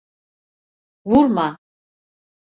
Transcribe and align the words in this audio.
Vurma! 1.09 1.47